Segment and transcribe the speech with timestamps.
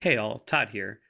[0.00, 1.00] Hey all, Todd here.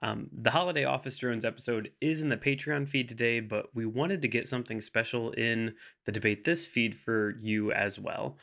[0.00, 4.22] Um, the Holiday Office Drones episode is in the Patreon feed today, but we wanted
[4.22, 5.74] to get something special in
[6.06, 8.38] the Debate This feed for you as well.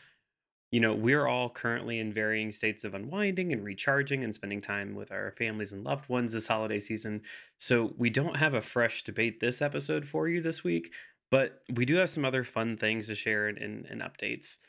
[0.69, 4.93] You know, we're all currently in varying states of unwinding and recharging and spending time
[4.93, 7.23] with our families and loved ones this holiday season.
[7.57, 10.93] So we don't have a fresh Debate This episode for you this week,
[11.31, 14.59] but we do have some other fun things to share and, and, and updates.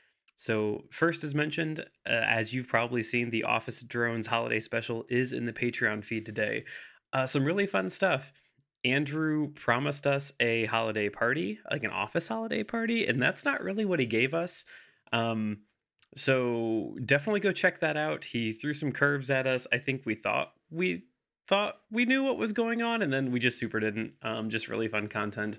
[0.40, 5.32] So, first, as mentioned, uh, as you've probably seen, the Office Drones holiday special is
[5.32, 6.64] in the Patreon feed today.
[7.12, 8.32] Uh, some really fun stuff.
[8.84, 13.84] Andrew promised us a holiday party, like an office holiday party, and that's not really
[13.84, 14.64] what he gave us.
[15.12, 15.62] Um,
[16.16, 18.26] so definitely go check that out.
[18.26, 19.66] He threw some curves at us.
[19.72, 21.02] I think we thought we
[21.48, 24.12] thought we knew what was going on, and then we just super didn't.
[24.22, 25.58] Um, just really fun content.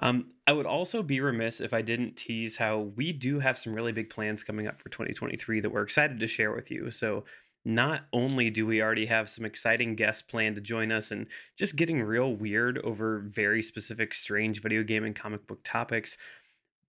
[0.00, 3.74] Um, I would also be remiss if I didn't tease how we do have some
[3.74, 6.90] really big plans coming up for 2023 that we're excited to share with you.
[6.90, 7.24] So,
[7.62, 11.26] not only do we already have some exciting guests planned to join us and
[11.58, 16.16] just getting real weird over very specific, strange video game and comic book topics,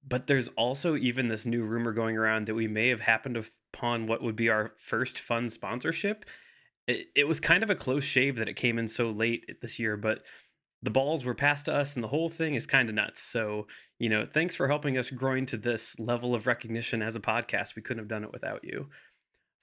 [0.07, 4.07] but there's also even this new rumor going around that we may have happened upon
[4.07, 6.23] what would be our first fun sponsorship.
[6.87, 9.77] It, it was kind of a close shave that it came in so late this
[9.77, 10.23] year, but
[10.83, 13.21] the balls were passed to us and the whole thing is kind of nuts.
[13.21, 13.67] So,
[13.99, 17.75] you know, thanks for helping us grow into this level of recognition as a podcast.
[17.75, 18.87] We couldn't have done it without you.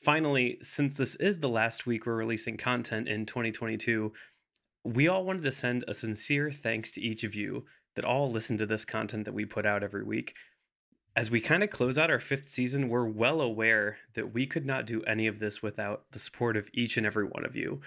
[0.03, 4.13] Finally, since this is the last week we're releasing content in 2022,
[4.85, 7.65] we all wanted to send a sincere thanks to each of you
[7.97, 10.35] that all listen to this content that we put out every week.
[11.17, 14.65] As we kind of close out our fifth season, we're well aware that we could
[14.65, 17.81] not do any of this without the support of each and every one of you.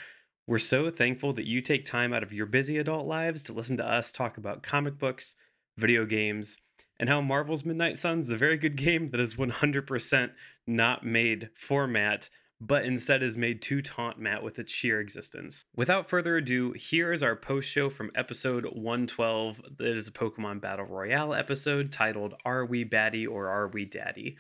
[0.48, 3.78] We're so thankful that you take time out of your busy adult lives to listen
[3.78, 5.36] to us talk about comic books,
[5.78, 6.58] video games,
[7.00, 10.32] and how Marvel's Midnight Suns is a very good game that is 100%
[10.66, 15.64] not made for Matt, but instead is made to taunt Matt with its sheer existence.
[15.76, 19.62] Without further ado, here is our post show from episode 112.
[19.78, 24.38] That is a Pokemon Battle Royale episode titled Are We Baddie or Are We Daddy?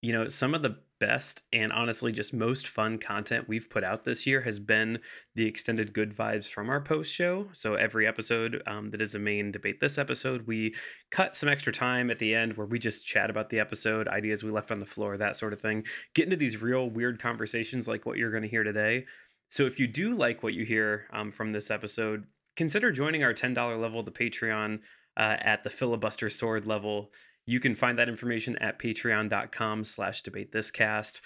[0.00, 4.04] You know, some of the best and honestly just most fun content we've put out
[4.04, 4.98] this year has been
[5.34, 7.48] the extended good vibes from our post show.
[7.52, 10.74] So every episode um, that is a main debate this episode, we
[11.10, 14.42] cut some extra time at the end where we just chat about the episode, ideas
[14.42, 15.84] we left on the floor, that sort of thing.
[16.14, 19.04] Get into these real weird conversations like what you're going to hear today.
[19.48, 22.24] So if you do like what you hear um, from this episode,
[22.56, 24.80] consider joining our $10 level, the Patreon,
[25.16, 27.10] uh, at the filibuster sword level.
[27.46, 31.20] You can find that information at patreon.com slash debate this cast.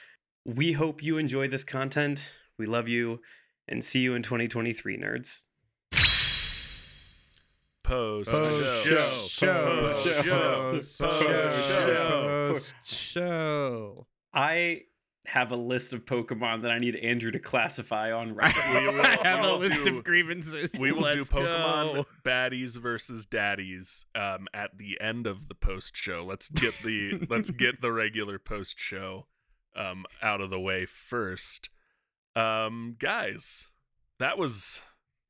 [0.45, 2.31] We hope you enjoy this content.
[2.59, 3.21] We love you
[3.67, 5.45] and see you in 2023, nerds.
[7.83, 9.27] Post, Post show.
[9.27, 9.65] show.
[9.65, 10.71] Post show.
[10.73, 12.51] Post Post show.
[12.53, 14.07] Post show.
[14.35, 14.83] I
[15.27, 18.63] have a list of Pokemon that I need Andrew to classify on record.
[18.75, 20.73] We will- I have we a list do- of grievances.
[20.79, 22.07] We will Let's do Pokemon go.
[22.25, 26.25] baddies versus daddies um, at the end of the post show.
[26.25, 29.27] Let's get the let's get the regular post show
[29.77, 31.69] um, out of the way first.
[32.37, 33.67] Um, guys,
[34.19, 34.81] that was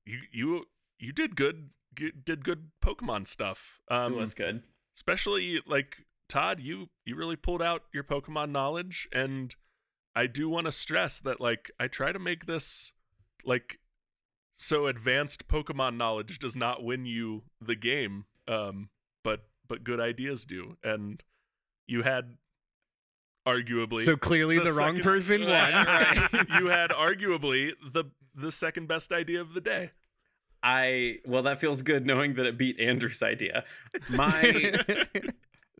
[0.05, 0.65] you you
[0.99, 3.81] you did good you did good Pokemon stuff.
[3.91, 4.63] Um, it was good.
[4.95, 9.55] especially like Todd, you you really pulled out your Pokemon knowledge, and
[10.21, 12.93] I do want to stress that like I try to make this
[13.43, 13.79] like
[14.55, 18.91] so advanced Pokemon knowledge does not win you the game, um,
[19.25, 21.23] but but good ideas do, and
[21.87, 22.37] you had
[23.49, 25.51] arguably So clearly the, wrong second- person won.
[25.73, 26.31] Right.
[26.61, 28.05] you had arguably the
[28.35, 29.91] the second best idea of the day.
[30.63, 33.65] I well, that feels good knowing that it beat Andrew's idea.
[34.11, 34.75] My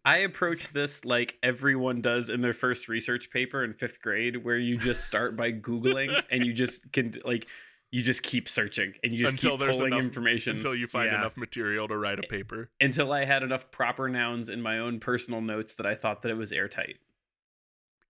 [0.05, 4.57] I approach this like everyone does in their first research paper in fifth grade, where
[4.57, 7.47] you just start by googling and you just can like
[7.93, 10.87] you just keep searching and you just Until keep there's pulling enough- information Until you
[10.87, 11.19] find Yeah.
[11.19, 12.71] enough material to write a paper.
[12.81, 16.31] until I had enough proper nouns in my own personal notes that I thought that
[16.31, 16.99] it was airtight.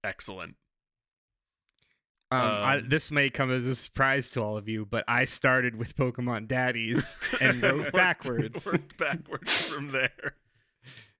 [0.04, 0.56] Excellent.
[2.30, 5.24] Um, I, Um, this may come as a surprise to all of you, but I
[5.24, 8.66] started with Pokemon Daddies and wrote Worked- backwards.
[8.66, 10.36] worked backwards from there.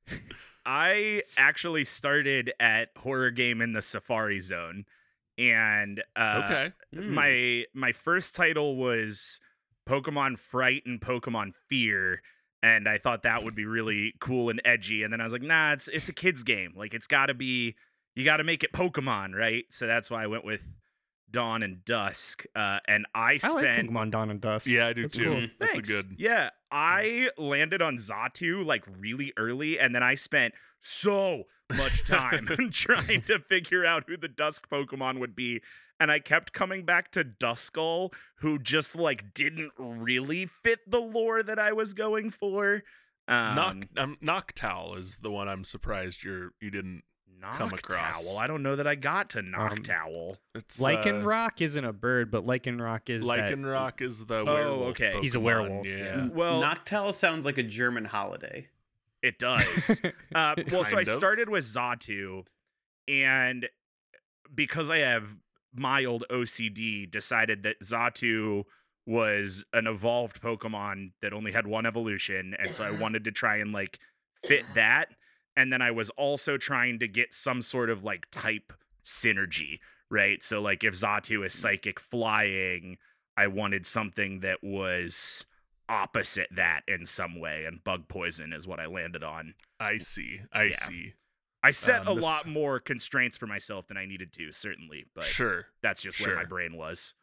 [0.65, 4.85] I actually started at horror game in the Safari Zone,
[5.39, 6.73] and uh, okay.
[6.95, 7.15] Hmm.
[7.15, 9.41] my my first title was
[9.89, 12.23] Pokemon Fright and Pokemon Fear,
[12.63, 15.03] and I thought that would be really cool and edgy.
[15.03, 16.73] And then I was like, nah, it's it's a kids game.
[16.77, 17.77] Like it's got to be
[18.15, 19.65] you got to make it Pokemon, right?
[19.71, 20.61] So that's why I went with
[21.31, 22.45] Dawn and Dusk.
[22.55, 24.67] Uh, and I I like spent Pokemon Dawn and Dusk.
[24.67, 25.25] Yeah, I do That's too.
[25.25, 25.47] cool.
[25.59, 25.89] That's Thanks.
[25.89, 26.17] a good.
[26.19, 32.47] Yeah, I landed on Xatu like really early, and then I spent so much time
[32.73, 35.61] trying to figure out who the Dusk Pokemon would be.
[35.99, 41.43] And I kept coming back to Duskull, who just like didn't really fit the lore
[41.43, 42.83] that I was going for.
[43.29, 47.03] Um, Knock um, Noctowl is the one I'm surprised you're you didn't.
[47.57, 48.25] Come across.
[48.27, 48.41] Noctowl.
[48.41, 50.37] I don't know that I got to Noctowl.
[50.55, 54.45] It's Lycan uh, Rock isn't a bird, but Lycanroc is that- Lycanroc is the Oh,
[54.45, 55.19] werewolf okay.
[55.21, 55.97] He's a werewolf, Yeah.
[55.97, 56.29] yeah.
[56.33, 58.69] Well- Noctowl sounds like a German holiday.
[59.23, 60.01] It does.
[60.35, 61.09] uh, well, so I of.
[61.09, 62.45] started with Xatu,
[63.09, 63.69] and
[64.55, 65.37] because I have
[65.75, 68.65] mild OCD, decided that Xatu
[69.07, 73.57] was an evolved Pokemon that only had one evolution, and so I wanted to try
[73.59, 73.99] and like
[74.47, 75.07] fit that.
[75.61, 78.73] And then I was also trying to get some sort of like type
[79.05, 79.81] synergy,
[80.11, 80.43] right?
[80.43, 82.97] So like if Xatu is psychic flying,
[83.37, 85.45] I wanted something that was
[85.89, 89.55] opposite that in some way, and bug poison is what I landed on.
[89.79, 90.41] I see.
[90.53, 90.77] I Yeah.
[90.77, 91.15] see.
[91.63, 95.07] I set Um, a this- lot more constraints for myself than I needed to, certainly,
[95.15, 95.67] but sure.
[95.83, 97.15] that's just where my brain was.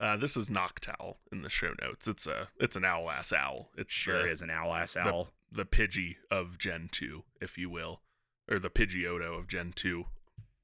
[0.00, 2.08] Uh, this is Noctowl in the show notes.
[2.08, 3.70] It's a it's an owl ass owl.
[3.76, 5.32] It Sure the, is an owl ass owl.
[5.50, 8.02] The Pidgey of Gen two, if you will,
[8.50, 10.04] or the Pidgeotto of Gen two,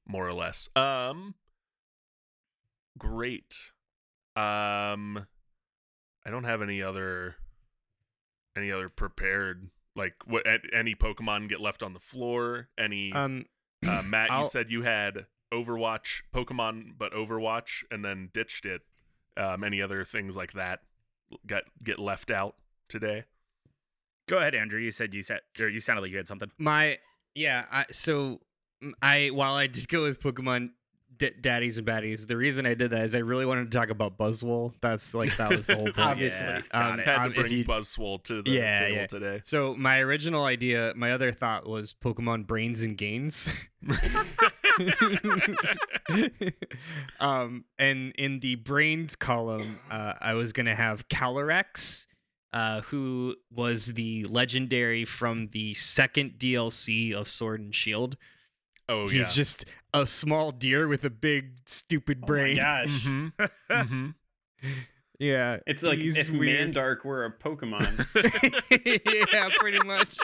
[0.05, 0.69] more or less.
[0.75, 1.35] Um,
[2.97, 3.71] great.
[4.35, 5.27] Um,
[6.25, 7.35] I don't have any other
[8.57, 12.69] any other prepared like what any Pokemon get left on the floor.
[12.77, 13.45] Any Um,
[13.87, 18.81] uh, Matt, you I'll- said you had Overwatch Pokemon, but Overwatch, and then ditched it.
[19.37, 20.81] Um, any other things like that
[21.45, 22.55] got get left out
[22.87, 23.25] today?
[24.27, 24.79] Go ahead, Andrew.
[24.79, 26.49] You said you said or you sounded like you had something.
[26.57, 26.97] my
[27.35, 27.65] yeah.
[27.71, 28.41] I, so
[29.01, 30.71] I while I did go with Pokemon
[31.17, 33.89] D- Daddies and Baddies, the reason I did that is I really wanted to talk
[33.89, 34.73] about Buzzwole.
[34.81, 35.99] That's like that was the whole point.
[35.99, 36.47] Obviously.
[36.47, 36.97] Yeah, Um.
[36.99, 39.07] Had um, to bring you- Buzzwole to the Yeah, table yeah.
[39.07, 39.41] today.
[39.45, 43.47] So my original idea, my other thought was Pokemon Brains and Gains.
[47.19, 52.07] um, and in the brains column, uh, I was gonna have Calyrex,
[52.55, 58.17] uh, who was the legendary from the second DLC of Sword and Shield.
[58.89, 59.11] oh yeah.
[59.11, 59.33] He's yeah.
[59.33, 62.55] just a small deer with a big stupid brain.
[62.55, 63.03] gosh.
[63.05, 63.27] hmm
[63.69, 64.07] hmm
[65.19, 66.73] Yeah, It's like if weird.
[66.73, 68.07] Mandark were a Pokemon.
[69.33, 70.17] yeah, pretty much.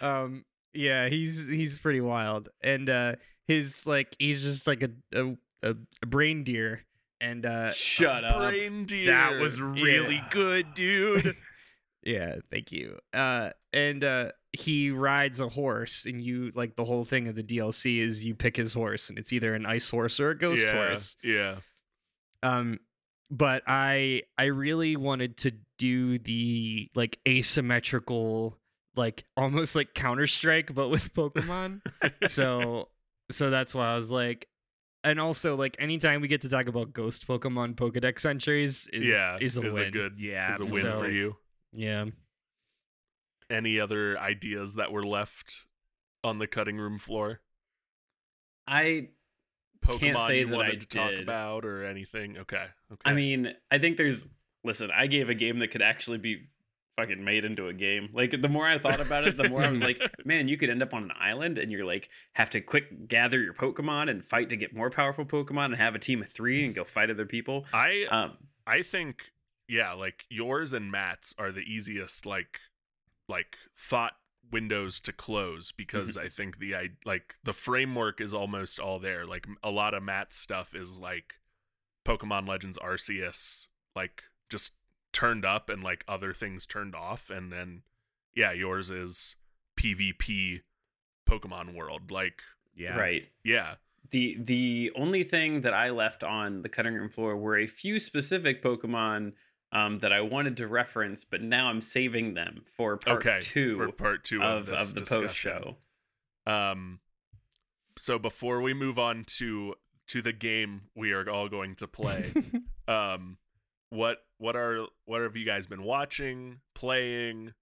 [0.00, 3.14] Um, yeah, he's he's pretty wild, and uh,
[3.48, 6.84] his like he's just like a a, a, a brain deer,
[7.24, 8.32] and uh, Shut up.
[8.52, 10.28] That was really Yeah.
[10.30, 11.36] good, dude.
[12.04, 12.98] yeah, thank you.
[13.12, 17.42] Uh, and uh, he rides a horse, and you like the whole thing of the
[17.42, 20.62] DLC is you pick his horse, and it's either an ice horse or a ghost
[20.62, 21.16] yeah, horse.
[21.24, 21.56] Yeah.
[22.42, 22.78] um
[23.30, 28.58] but i i really wanted to do the like asymmetrical
[28.96, 31.80] like almost like counter strike but with pokemon
[32.28, 32.88] so
[33.30, 34.46] so that's why i was like
[35.04, 39.36] and also like anytime we get to talk about ghost pokemon pokedex entries is yeah.
[39.40, 40.14] is a win good.
[40.18, 41.36] Yeah, Is a win for you.
[41.72, 42.06] yeah
[43.50, 45.64] Any other ideas that were left
[46.24, 47.40] on the cutting room floor?
[48.66, 49.08] I
[49.84, 51.22] Pokemon Can't say you that I wanted to talk did.
[51.22, 52.38] about or anything?
[52.38, 52.64] Okay.
[52.90, 53.00] Okay.
[53.04, 54.26] I mean, I think there's
[54.64, 56.48] listen, I gave a game that could actually be
[56.96, 58.10] fucking made into a game.
[58.12, 60.70] Like the more I thought about it, the more I was like, man, you could
[60.70, 64.24] end up on an island and you're like have to quick gather your Pokemon and
[64.24, 67.10] fight to get more powerful Pokemon and have a team of three and go fight
[67.10, 67.64] other people.
[67.72, 69.32] I Um I think
[69.68, 72.60] yeah, like yours and Matt's are the easiest like
[73.28, 74.12] like thought
[74.50, 79.24] windows to close because I think the I like the framework is almost all there.
[79.24, 81.34] Like a lot of Matt's stuff is like
[82.06, 84.74] Pokemon Legends Arceus like just
[85.14, 87.82] turned up and like other things turned off and then
[88.34, 89.36] yeah, yours is
[89.78, 90.60] PvP
[91.28, 92.10] Pokemon World.
[92.10, 92.42] Like
[92.76, 92.96] yeah.
[92.96, 93.28] right.
[93.42, 93.76] yeah.
[94.10, 97.98] The the only thing that I left on the cutting room floor were a few
[97.98, 99.32] specific Pokemon
[99.72, 103.40] um, that I wanted to reference, but now I'm saving them for part okay.
[103.42, 105.24] two for part 2 of, of, of the discussion.
[105.24, 105.76] post show.
[106.46, 107.00] Um,
[107.96, 109.74] so before we move on to
[110.08, 112.32] to the game we are all going to play,
[112.88, 113.38] um,
[113.90, 117.54] what what are what have you guys been watching, playing,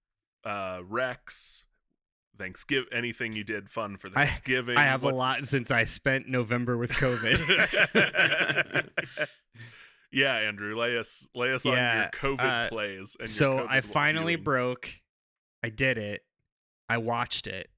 [0.43, 1.65] uh, Rex?
[2.35, 4.75] Thanksgiving, anything you did fun for Thanksgiving?
[4.75, 7.37] i have a lot since i spent november with covid
[10.13, 13.17] yeah, Andrew, lay us lay us on your COVID uh, plays.
[13.19, 14.43] And your so I finally viewing.
[14.43, 14.89] broke.
[15.63, 16.21] I did it.
[16.87, 17.69] I watched it.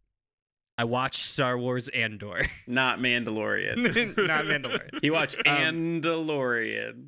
[0.77, 2.47] I watched Star Wars Andor.
[2.67, 3.77] Not Mandalorian.
[4.27, 4.99] Not Mandalorian.
[5.01, 5.55] He watched Um,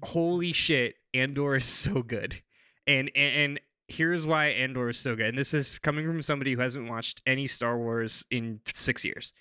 [0.04, 2.42] Holy shit, Andor is so good.
[2.86, 3.60] And and, and
[3.90, 5.28] here's why Andor is so good.
[5.28, 9.34] And this is coming from somebody who hasn't watched any Star Wars in six years.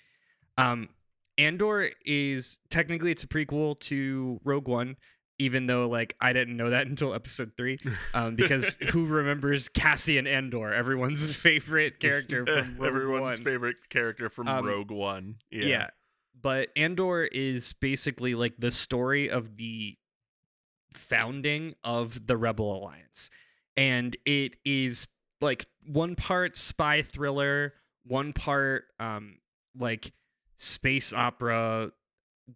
[0.57, 0.89] Um,
[1.37, 4.97] Andor is technically it's a prequel to Rogue One,
[5.39, 7.79] even though like I didn't know that until episode three.
[8.13, 13.43] Um, because who remembers Cassian Andor, everyone's favorite character from Rogue Everyone's One?
[13.43, 15.35] favorite character from Um, Rogue One.
[15.51, 15.65] Yeah.
[15.65, 15.87] Yeah.
[16.39, 19.97] But Andor is basically like the story of the
[20.93, 23.29] founding of the Rebel Alliance.
[23.75, 25.07] And it is
[25.41, 27.73] like one part spy thriller,
[28.05, 29.37] one part um
[29.77, 30.11] like
[30.55, 31.91] space opera,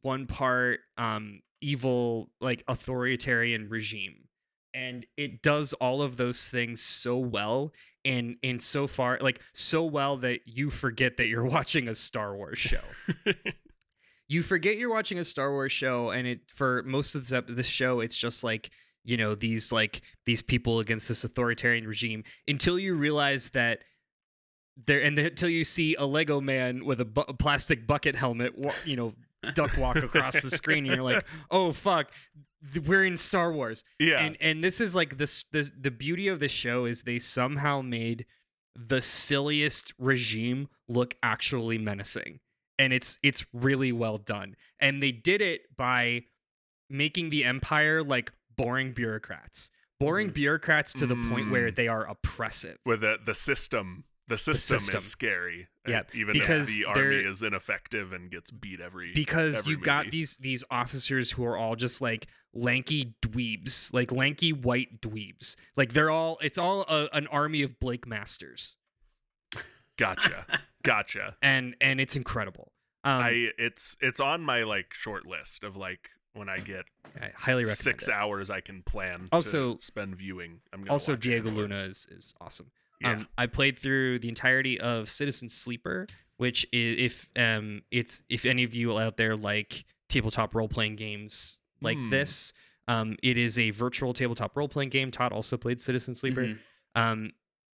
[0.02, 4.28] one part um evil like authoritarian regime.
[4.74, 9.84] And it does all of those things so well and and so far like so
[9.84, 12.82] well that you forget that you're watching a Star Wars show
[14.32, 17.68] you forget you're watching a Star Wars show, and it for most of this this
[17.68, 18.70] show, it's just like
[19.04, 23.84] you know these like these people against this authoritarian regime until you realize that
[24.86, 28.54] there and until you see a Lego man with a, bu- a plastic bucket helmet,
[28.86, 29.14] you know,
[29.54, 32.12] duck walk across the screen, and you're like, oh fuck,
[32.86, 34.20] we're in Star Wars yeah.
[34.20, 37.82] and and this is like this the the beauty of the show is they somehow
[37.82, 38.26] made
[38.76, 42.40] the silliest regime look actually menacing
[42.78, 46.22] and it's it's really well done and they did it by
[46.90, 50.34] making the empire like boring bureaucrats boring Mhm.
[50.36, 51.76] bureaucrats to the point where Mm.
[51.76, 54.04] they are oppressive With the the system.
[54.32, 54.98] The system, system.
[54.98, 55.68] is scary.
[55.88, 59.72] uh, Yeah, Even because if the army is ineffective and gets beat every because every
[59.72, 65.00] you got these these officers who are all just like lanky dweebs like lanky white
[65.02, 68.76] dweebs like they're all it's all a, an army of blake masters
[69.98, 70.46] Gotcha.
[70.84, 71.36] Gotcha.
[71.42, 72.72] and and it's incredible.
[73.04, 76.86] Um, I, it's it's on my like short list of like when I get
[77.22, 78.14] I highly recommend six it.
[78.14, 80.62] hours I can plan Also- to spend viewing.
[80.74, 82.72] I'm gonna Also, Diego Luna is is awesome.
[83.02, 83.12] Yeah.
[83.14, 88.46] Um, I played through the entirety of Citizen Sleeper, which is if um it's if
[88.46, 92.10] any of you out there like tabletop role playing games like Hmm.
[92.10, 92.54] this,
[92.88, 95.10] um, it is a virtual tabletop role playing game.
[95.12, 96.44] Todd also played Citizen Sleeper.
[96.46, 96.60] Mhm.
[96.96, 97.32] Um,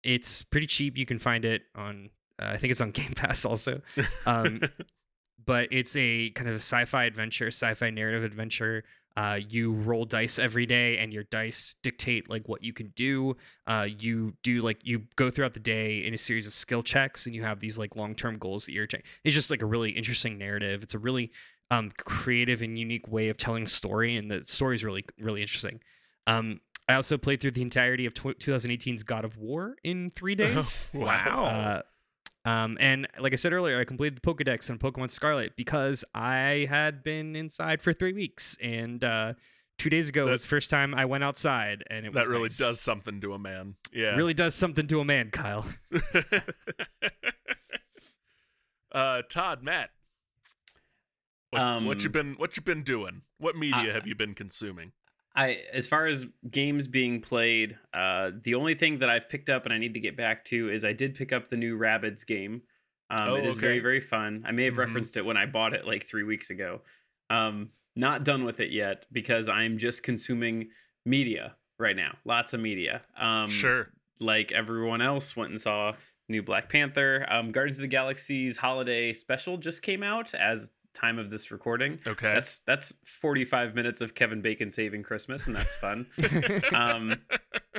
[0.03, 0.97] it's pretty cheap.
[0.97, 2.09] You can find it on.
[2.41, 3.81] Uh, I think it's on Game Pass also.
[4.25, 4.61] Um,
[5.45, 8.83] but it's a kind of sci-fi adventure, sci-fi narrative adventure.
[9.15, 13.35] Uh, you roll dice every day, and your dice dictate like what you can do.
[13.67, 17.25] Uh, you do like you go throughout the day in a series of skill checks,
[17.25, 18.87] and you have these like long-term goals that you're.
[18.87, 20.81] T- it's just like a really interesting narrative.
[20.81, 21.31] It's a really
[21.69, 25.79] um, creative and unique way of telling story, and the story is really really interesting.
[26.25, 30.35] Um, I also played through the entirety of tw- 2018's God of War in three
[30.43, 30.87] days.
[30.93, 31.45] Wow.
[31.45, 31.81] Uh,
[32.45, 36.67] um, and like I said earlier, I completed the Pokedex on Pokemon Scarlet because I
[36.69, 39.33] had been inside for three weeks, and uh,
[39.77, 42.29] two days ago That- was the first time I went outside, and it was that
[42.31, 42.57] really nice.
[42.57, 43.75] does something to a man.
[43.93, 44.15] Yeah.
[44.15, 45.65] really does something to a man, Kyle.
[48.91, 49.89] uh, Todd, Matt,
[51.51, 53.21] what, what you Um, been what you been doing?
[53.37, 54.91] What media uh, have you been consuming?
[55.35, 59.65] I as far as games being played, uh, the only thing that I've picked up
[59.65, 62.25] and I need to get back to is I did pick up the new Rabbids
[62.25, 62.61] game.
[63.09, 63.79] Um, Oh, it is very okay.
[63.81, 64.43] very fun.
[64.45, 64.77] I may have Mhm.
[64.79, 66.81] referenced it when I bought it like three weeks ago.
[67.29, 70.69] Um, not done with it yet because I'm just consuming
[71.05, 72.17] media right now.
[72.25, 73.03] Lots of media.
[73.17, 73.89] Um, sure.
[74.19, 75.95] like everyone else went and saw
[76.29, 77.25] new Black Panther.
[77.29, 81.99] Um, Guardians of the Galaxy's holiday special just came out as time of this recording.
[82.05, 82.33] Okay.
[82.33, 86.07] That's that's 45 minutes of Kevin Bacon saving Christmas, and that's fun.
[86.73, 87.21] um,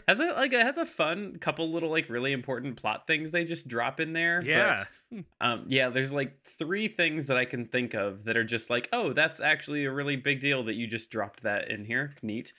[0.08, 3.44] has a like it has a fun couple little like really important plot things they
[3.44, 4.42] just drop in there.
[4.42, 4.84] Yeah.
[5.10, 5.90] But, um, yeah.
[5.90, 9.40] There's like three things that I can think of that are just like, oh, that's
[9.40, 12.14] actually a really big deal that you just dropped that in here.
[12.22, 12.52] Neat.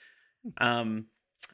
[0.58, 1.06] Um,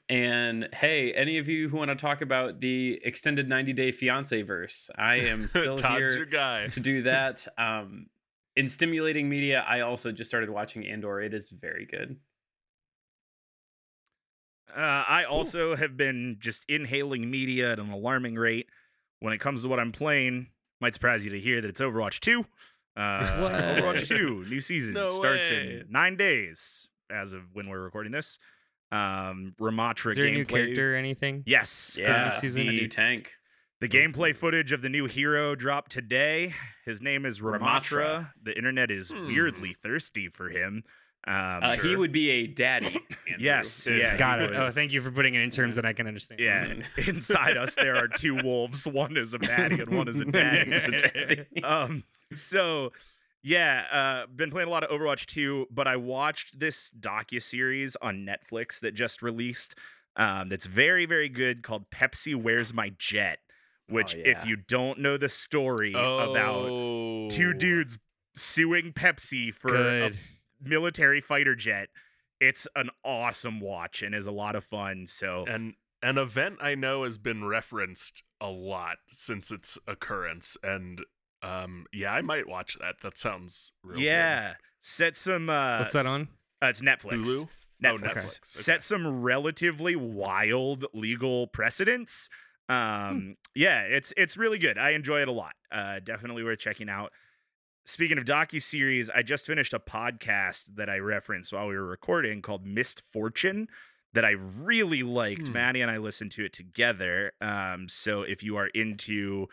[0.08, 4.42] and hey, any of you who want to talk about the extended 90 day fiance
[4.42, 6.66] verse, I am still here your guy.
[6.68, 7.46] to do that.
[7.56, 8.06] Um,
[8.56, 11.20] in stimulating media, I also just started watching Andor.
[11.20, 12.16] It is very good.
[14.74, 18.68] Uh, I also have been just inhaling media at an alarming rate.
[19.20, 20.48] When it comes to what I'm playing,
[20.80, 22.44] might surprise you to hear that it's Overwatch 2.
[22.94, 23.22] Uh?
[23.80, 25.80] Overwatch 2, new season, No starts way.
[25.80, 28.38] in nine days as of when we're recording this.
[28.90, 31.42] Um, Ramatra Is there a new character or anything?
[31.46, 31.98] Yes.
[31.98, 32.68] Yeah, uh, season?
[32.68, 33.32] a new tank.
[33.82, 36.54] The gameplay footage of the new hero dropped today.
[36.84, 37.60] His name is Ramatra.
[37.60, 38.30] Ramatra.
[38.42, 39.26] The internet is Hmm.
[39.26, 40.84] weirdly thirsty for him.
[41.26, 42.98] Um, Uh, He would be a daddy.
[43.38, 43.96] Yes, Yeah.
[43.96, 44.52] yeah, Got it.
[44.54, 46.40] Oh, thank you for putting it in terms that I can understand.
[46.40, 46.74] Yeah,
[47.08, 48.86] inside us there are two wolves.
[48.86, 50.70] One is a baddie and one is a daddy.
[50.72, 51.62] A daddy.
[51.64, 52.92] um, so
[53.42, 57.96] yeah, uh, been playing a lot of Overwatch 2, but I watched this docu series
[57.96, 59.76] on Netflix that just released
[60.16, 63.38] um, that's very very good called Pepsi Where's My Jet,
[63.92, 64.22] which yeah.
[64.26, 67.28] if you don't know the story about Oh.
[67.30, 67.98] two dudes
[68.34, 70.12] suing Pepsi for a
[70.60, 71.88] military fighter jet.
[72.40, 75.06] It's an awesome watch and is a lot of fun.
[75.06, 81.00] So and an event I know has been referenced a lot since its occurrence, and
[81.42, 82.96] um, yeah, I might watch that.
[83.02, 84.04] That sounds real good.
[84.04, 85.48] yeah, set some.
[85.48, 86.28] Uh, What's that on?
[86.60, 87.24] Uh, it's Netflix.
[87.24, 87.48] Hulu.
[87.82, 87.84] Netflix.
[87.84, 88.16] Oh, Netflix.
[88.16, 88.38] Okay.
[88.44, 92.28] Set some relatively wild legal precedents.
[92.72, 94.78] Um, yeah, it's it's really good.
[94.78, 95.54] I enjoy it a lot.
[95.70, 97.12] Uh, definitely worth checking out.
[97.84, 101.86] Speaking of docu series, I just finished a podcast that I referenced while we were
[101.86, 103.68] recording called Missed Fortune
[104.14, 105.48] that I really liked.
[105.48, 105.54] Hmm.
[105.54, 107.32] Maddie and I listened to it together.
[107.40, 109.48] Um, so if you are into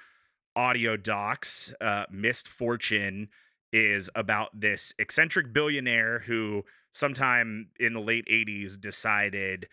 [0.55, 3.29] audio docs, uh, Missed Fortune
[3.71, 9.67] is about this eccentric billionaire who sometime in the late 80s decided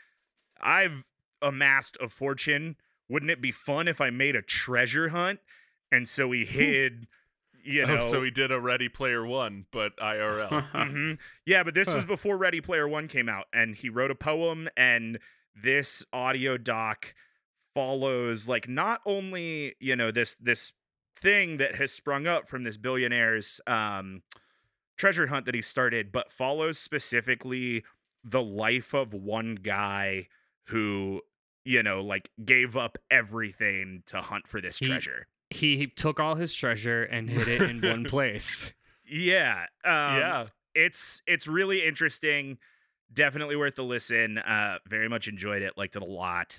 [0.61, 1.05] I've
[1.43, 2.77] amassed a fortune.
[3.09, 5.41] Wouldn't it be fun if I made a treasure hunt?
[5.93, 7.07] And so he hid,
[7.63, 7.99] you know.
[8.03, 10.65] Oh, so he did a Ready Player One, but IRL.
[10.73, 11.13] hmm
[11.45, 14.69] Yeah, but this was before Ready Player One came out, and he wrote a poem,
[14.77, 15.19] and
[15.55, 17.15] this audio doc
[17.75, 20.73] follows like not only you know this this
[21.21, 24.23] thing that has sprung up from this billionaire's um,
[24.97, 27.85] treasure hunt that he started, but follows specifically
[28.25, 30.27] the life of one guy
[30.65, 31.21] who
[31.67, 35.27] you know like gave up everything to hunt for this He- treasure.
[35.51, 38.73] He took all his treasure and hid it in one place.
[39.09, 42.59] Yeah, um, yeah, it's it's really interesting
[43.13, 46.59] definitely worth a listen uh very much enjoyed it liked it a lot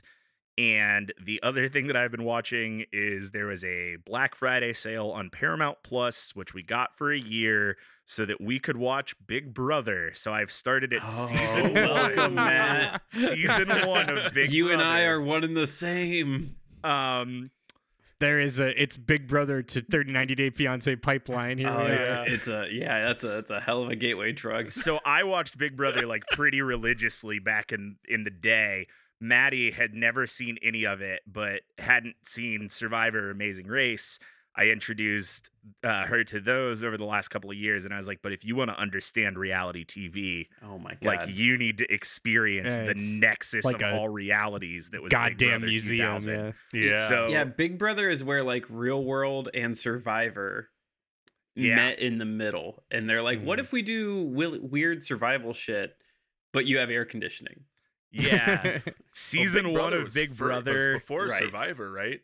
[0.58, 5.10] and the other thing that i've been watching is there was a black friday sale
[5.10, 7.76] on paramount plus which we got for a year
[8.10, 12.36] so that we could watch big brother so i've started it season Oh, one welcome,
[12.36, 13.02] Matt.
[13.12, 14.50] season one of big Brother.
[14.50, 16.56] you and I are one and the same.
[16.84, 17.52] um
[18.20, 21.70] There is a it's Big Brother to 30 90 Day Fiance pipeline here.
[21.70, 22.24] Oh, we it's, yeah.
[22.28, 24.72] it's a yeah, that's a that's a hell of a gateway drug.
[24.84, 28.88] so I watched Big Brother like pretty religiously back in in the day.
[29.20, 34.18] Maddie had never seen any of it, but hadn't seen Survivor, Amazing Race.
[34.60, 35.52] I introduced
[35.84, 38.32] uh, her to those over the last couple of years, and I was like, "But
[38.34, 41.04] if you want to understand reality TV, Oh my god.
[41.04, 45.18] like you need to experience Yeah, the nexus like of all realities that was Big
[45.20, 46.08] Goddamn Brother museum.
[46.20, 46.56] 2000.
[46.74, 46.82] Yeah.
[46.82, 47.08] yeah.
[47.08, 50.70] So yeah, Big Brother is where like Real World and Survivor
[51.56, 51.76] Yeah.
[51.76, 53.64] met in the middle, and they're like, "What Mhm.
[53.64, 55.96] if we do will- weird survival shit,
[56.52, 57.66] but you have air conditioning?"
[58.10, 58.80] yeah,
[59.14, 60.94] season Big one Brother of Big Brother.
[60.94, 61.40] before Right.
[61.44, 62.22] Survivor, right?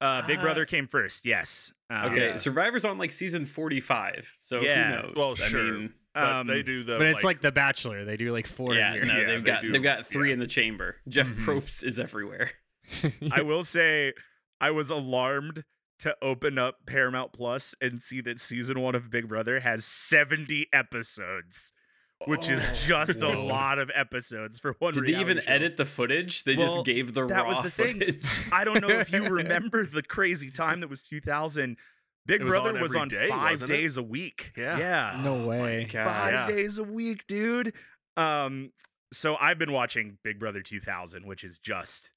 [0.00, 0.40] Uh, Big.
[0.40, 1.26] Brother came first.
[1.26, 1.72] Yes.
[1.90, 2.36] Um, Okay, Yeah.
[2.36, 5.14] Survivor's on like season forty-five, so Yeah, who knows?
[5.16, 5.62] well, I sure.
[5.72, 6.96] mean, But Um, they do the.
[6.98, 8.04] But it's like The Bachelor.
[8.04, 9.04] They do like four yeah, a year.
[9.04, 10.34] no, Yeah, they've they got do, they've got three yeah.
[10.34, 10.96] in the chamber.
[11.08, 11.28] Jeff.
[11.28, 12.50] Probst is everywhere.
[13.32, 14.12] I will say
[14.60, 15.64] I was alarmed
[16.00, 20.66] to open up Paramount Plus and see that season one of Big Brother has 70
[20.72, 21.72] episodes,
[22.26, 25.50] which is Oh, just a lot of episodes for one Did they even show.
[25.50, 26.44] edit the footage?
[26.44, 28.20] They Well, just gave the that raw was the thing.
[28.52, 31.76] I don't know if you remember the crazy time that was 2000.
[32.26, 33.76] Big was Brother on was on day, five wasn't it?
[33.78, 34.52] days a week.
[34.56, 34.78] Yeah.
[34.78, 35.20] Yeah.
[35.22, 35.84] No Oh way.
[35.90, 36.04] God.
[36.04, 36.46] Five Yeah.
[36.48, 37.72] days a week, dude.
[38.16, 38.72] Um,
[39.12, 42.12] so I've been watching Big Brother 2000, which is just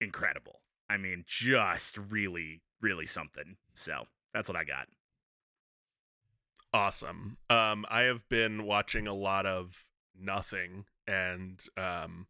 [0.00, 0.60] incredible.
[0.88, 3.56] I mean, just really, really something.
[3.74, 4.86] So that's what I got.
[6.72, 7.36] Awesome.
[7.50, 9.86] Um, I have been watching a lot of
[10.18, 12.26] nothing, and um,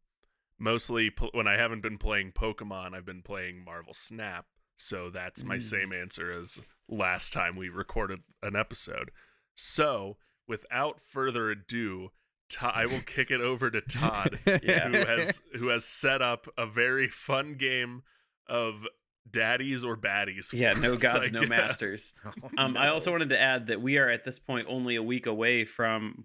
[0.58, 4.46] mostly po- when I haven't been playing Pokemon, I've been playing Marvel Snap.
[4.76, 5.62] So that's my Mm.
[5.62, 9.10] same answer as last time we recorded an episode.
[9.54, 10.16] So
[10.48, 12.10] without further ado,
[12.50, 14.88] To- I will kick it over to Todd, Yeah.
[14.88, 18.02] who has who has set up a very fun game
[18.46, 18.86] of
[19.30, 20.46] daddies or baddies.
[20.50, 21.48] for Yeah, no us, gods, I no guess.
[21.48, 22.12] masters.
[22.24, 25.02] Oh, Um, I also wanted to add that we are at this point only a
[25.02, 26.24] week away from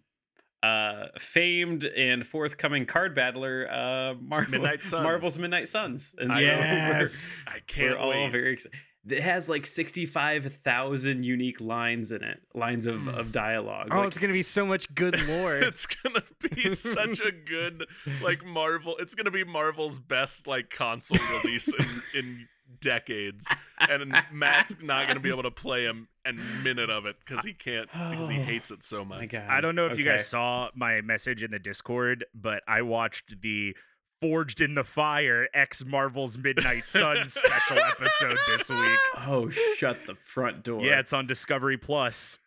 [0.63, 5.03] uh famed and forthcoming card battler uh Marvel, Midnight Suns.
[5.03, 6.15] Marvel's Midnight Suns.
[6.17, 7.37] And I so yes.
[7.47, 8.31] I we're, can't we're all wait.
[8.31, 8.79] very excited.
[9.09, 13.87] It has like 65,000 unique lines in it, lines of, of dialogue.
[13.91, 15.57] Oh, Like, it's gonna be so much good lore.
[15.57, 16.23] it's gonna
[16.55, 17.85] be such a good
[18.21, 18.97] like Marvel.
[18.97, 22.47] It's gonna be Marvel's best like console release in in
[22.81, 23.47] decades,
[23.79, 27.53] and Matt's not gonna be able to play him a minute of it because he
[27.53, 29.33] can't because he Oh, hates it so much.
[29.33, 33.41] I don't know if you guys saw my message in the Discord, but I watched
[33.41, 33.75] the
[34.19, 38.99] Forged in the Fire X Marvel's Midnight Sun special episode this week.
[39.27, 40.83] Oh, shut the front door.
[40.83, 42.39] Yeah, it's on Discovery Plus.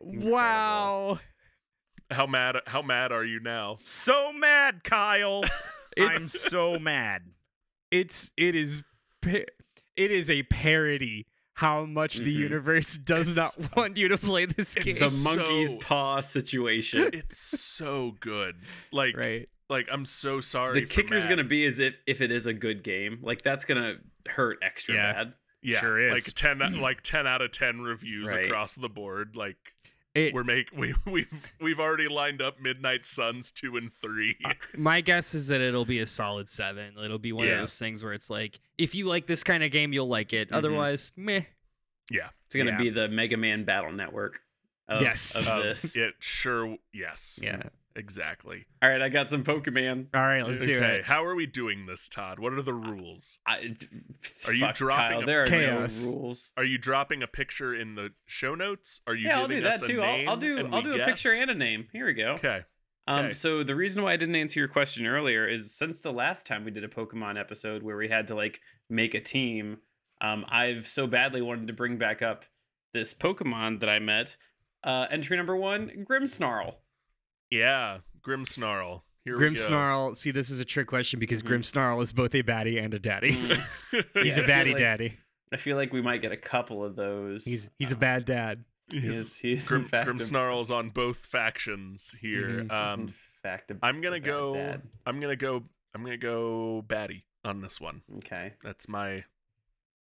[0.00, 1.18] wow.
[2.10, 2.56] How mad?
[2.66, 3.76] How mad are you now?
[3.84, 5.44] So mad, Kyle.
[5.98, 7.22] I'm so mad.
[7.90, 8.86] it's it is pa-
[9.26, 9.48] it
[9.96, 12.38] is a parody how much the Mhm.
[12.38, 14.88] universe does It's- not want you to play this game.
[14.88, 17.10] it's the so- monkey's paw situation.
[17.12, 18.56] It's so good.
[18.90, 19.48] Like, right.
[19.68, 20.80] like I'm so sorry.
[20.80, 21.28] the for kicker's Matt.
[21.28, 23.18] gonna be as if if it is a good game.
[23.22, 23.96] Like that's gonna
[24.28, 25.12] hurt extra Yeah.
[25.12, 25.34] bad.
[25.62, 26.26] yeah, Sure is.
[26.26, 28.46] like ten, like ten out of ten reviews Right.
[28.46, 29.36] across the board.
[29.36, 29.58] Like
[30.14, 34.36] It, we're make we we've we've already lined up Midnight Suns two and three.
[34.76, 36.94] my guess is that it'll be a solid seven.
[37.02, 37.54] It'll be one Yeah.
[37.54, 40.32] of those things where it's like, if you like this kind of game, you'll like
[40.32, 40.50] it.
[40.50, 40.56] Mhm.
[40.56, 41.42] Otherwise, meh.
[42.10, 42.78] yeah, It's gonna Yeah.
[42.78, 44.40] be the Mega Man Battle Network.
[44.88, 45.34] Of, Yes.
[45.36, 45.96] Of Um, this.
[45.96, 47.62] it sure yes, Yeah.
[47.96, 48.66] Exactly.
[48.82, 50.06] All right, I got some Pokemon.
[50.14, 50.82] All right, let's do it.
[50.82, 51.04] okay, it.
[51.04, 52.38] how are we doing this, Todd?
[52.38, 53.38] What are the rules?
[53.46, 53.76] I,
[54.46, 56.02] Are you dropping Kyle, a there are chaos?
[56.02, 56.52] no rules.
[56.56, 59.00] Are you dropping a picture in the show notes?
[59.06, 60.02] Are you Yeah, I'll do that a too.
[60.02, 61.88] I'll, I'll do I'll we do a picture and a name.
[61.92, 62.32] Here we go.
[62.32, 62.62] Okay.
[63.06, 63.32] Um, okay.
[63.32, 66.64] so the reason why I didn't answer your question earlier is since the last time
[66.64, 69.78] we did a Pokemon episode where we had to like make a team,
[70.20, 72.44] um, I've so badly wanted to bring back up
[72.94, 74.36] this Pokemon that I met.
[74.84, 76.76] Uh, entry number one, Grimmsnarl.
[77.52, 79.02] Yeah, Grimmsnarl.
[79.24, 79.66] Here Grim we go.
[79.66, 80.14] Snarl.
[80.16, 81.48] See, this is a trick question because Mhm.
[81.48, 83.34] Grimmsnarl is both a baddie and a daddy.
[83.36, 83.62] Mm.
[84.24, 85.18] He's Yeah, a I feel baddie like- daddy.
[85.52, 87.44] I feel like we might get a couple of those.
[87.44, 88.64] He's he's a Uh, bad dad.
[88.90, 89.36] He is.
[89.36, 90.08] He is Grim, in fact.
[90.08, 92.48] a- Grimmsnarl's on both factions here.
[92.48, 92.52] Mhm.
[92.54, 94.54] he's in Um, fact a- I'm gonna a bad go.
[94.54, 94.82] dad.
[95.04, 95.68] I'm gonna go.
[95.94, 98.00] I'm gonna go baddie on this one.
[98.18, 99.24] Okay, That's my.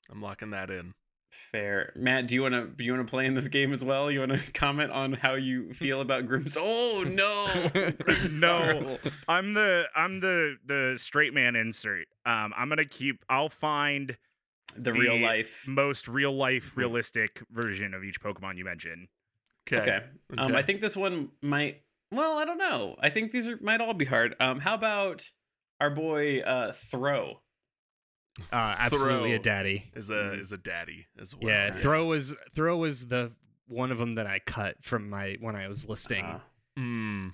[0.10, 0.94] I'm locking that in.
[1.52, 1.94] Fair.
[1.96, 4.12] Matt, do you want to do you want to play in this game as well?
[4.12, 6.58] You want to comment on how you feel about Grims?
[6.60, 8.98] Oh no, No.
[9.28, 12.08] I'm the I'm the the straight man insert.
[12.26, 13.24] Um, I'm gonna keep.
[13.30, 14.18] I'll find
[14.78, 15.64] the real life.
[15.68, 16.82] most real life, Hmm.
[16.82, 19.08] realistic version of each Pokemon you mentioned.
[19.72, 19.82] Okay.
[19.82, 20.00] Okay.
[20.38, 20.58] Um, Okay.
[20.58, 21.82] I think this one might.
[22.12, 22.96] Well, I don't know.
[23.00, 24.36] I think these are, might all be hard.
[24.40, 25.24] Um, how about
[25.82, 27.40] our boy uh, Throh?
[28.52, 29.86] Uh, absolutely a daddy.
[29.96, 31.50] is a is a daddy as well.
[31.50, 33.32] Yeah, Throh was Throh was the
[33.68, 36.24] one of them that I cut from my when I was listing.
[36.26, 36.40] Uh,
[36.78, 37.34] Mm.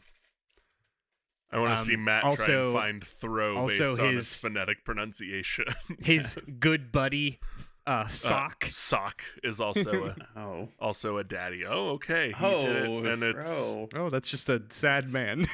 [1.52, 4.40] I want to Um, see Matt try also- and find throh also based on his-
[4.40, 5.66] phonetic pronunciation.
[6.00, 7.40] His good buddy,
[7.88, 8.65] uh, Uh, Sawk.
[8.70, 10.70] sawk is also a oh.
[10.80, 11.65] also a daddy.
[11.65, 12.28] Oh, okay.
[12.38, 13.74] He Oh, did it, and it's.
[13.74, 13.88] Throh.
[13.96, 15.48] oh, that's just a sad man.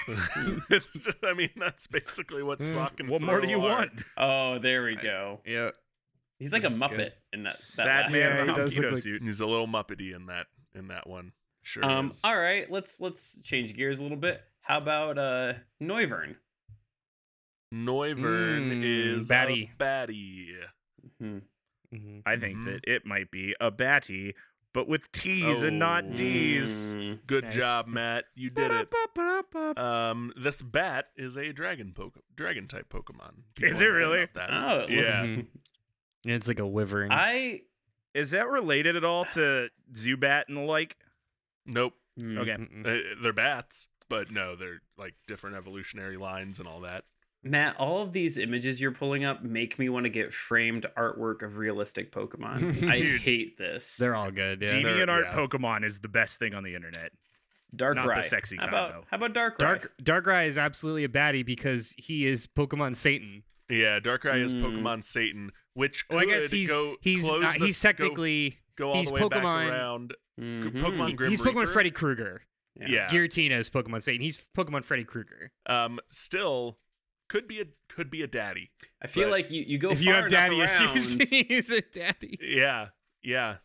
[0.70, 3.76] just- I mean, that's basically what Mm, sawk and What more do you are.
[3.78, 3.92] want?
[4.18, 5.42] Oh, there we go.
[5.46, 5.70] yeah.
[6.40, 7.14] He's like a This is Muppet good.
[7.34, 7.54] in that.
[7.54, 9.24] that Sad man Yeah, in he does look like- suit.
[9.24, 11.32] He's a little muppety in that in that one.
[11.64, 11.84] Sure.
[11.84, 12.10] Um.
[12.10, 12.22] is.
[12.24, 12.70] All right.
[12.72, 14.42] Let's let's change gears a little bit.
[14.62, 16.36] How about uh Noivern?
[17.74, 18.84] Noivern Mm,
[19.18, 19.70] is baddie.
[19.74, 20.48] a baddie.
[21.20, 21.38] Hmm.
[21.94, 22.24] Mhm.
[22.26, 22.66] I think Mhm.
[22.66, 24.36] that it might be a batty,
[24.74, 26.14] but with T's and not Oh.
[26.14, 26.94] D's.
[26.94, 27.26] Mm.
[27.26, 27.56] Good Nice.
[27.56, 28.26] job, Matt.
[28.36, 29.78] You did it.
[29.78, 33.44] Um, this bat is a dragon poke, dragon type Pokemon.
[33.62, 34.24] Is it really?
[34.24, 34.50] about That.
[34.52, 35.22] Oh, it Yeah.
[35.38, 35.50] looks.
[36.24, 37.12] Yeah, It's like a wyvern.
[37.12, 37.62] I.
[38.14, 40.98] Is that related at all to Zubat and the like?
[41.66, 41.94] Nope.
[42.18, 42.38] Hmm.
[42.40, 42.54] Okay.
[42.54, 47.06] Uh, they're bats, but no, they're like different evolutionary lines and all that.
[47.50, 51.42] Matt, all of these images you're pulling up make me want to get framed artwork
[51.44, 52.84] of realistic Pokemon.
[52.90, 53.98] I Dude, hate this.
[53.98, 54.62] They're all good.
[54.62, 54.68] Yeah.
[54.70, 55.34] they're- DeviantArt yeah.
[55.34, 57.12] Pokemon is the best thing on the internet.
[57.76, 58.24] Dark not the Rai.
[58.24, 59.04] sexy how about though.
[59.12, 63.44] how about Dark Dark Darkrai is absolutely a baddie because he is Pokemon Satan.
[63.70, 64.62] Yeah, Darkrai is Mm.
[64.64, 68.92] Pokemon Satan, which could Well, I guess he's go he's uh, the- he's technically go,
[68.92, 70.14] all he's the way back Pokemon- around.
[70.40, 70.72] Mhm.
[70.82, 71.72] Pokemon Grim he's Pokemon Reaper?
[71.74, 72.42] Freddy Krueger.
[72.80, 73.08] Yeah.
[73.10, 74.22] Giratina is Pokemon Satan.
[74.22, 75.52] He's Pokemon Freddy Krueger.
[75.66, 76.78] Um, still
[77.30, 78.72] could be a could be a daddy.
[79.02, 81.82] I feel like you, you go if far you have daddy around, issues, he's a
[81.82, 82.40] daddy.
[82.42, 82.88] Yeah,
[83.24, 83.58] yeah.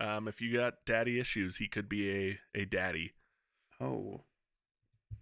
[0.00, 3.12] Um, if you got daddy issues, he could be a a daddy.
[3.80, 4.22] Oh,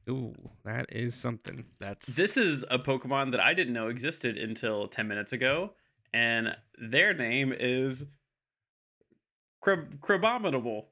[0.09, 1.67] Ooh, that is something.
[1.79, 5.73] That's this is a Pokemon that I didn't know existed until ten minutes ago,
[6.15, 8.07] and their name is
[9.61, 10.87] Crab- Crabominable.